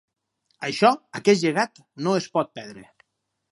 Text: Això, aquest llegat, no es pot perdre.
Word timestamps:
Això, 0.67 0.91
aquest 1.19 1.45
llegat, 1.45 1.79
no 2.07 2.17
es 2.23 2.31
pot 2.39 2.53
perdre. 2.59 2.87